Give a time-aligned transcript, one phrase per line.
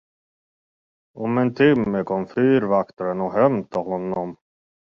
[1.25, 4.37] Om en timme kom fyrvaktaren och hämtade honom.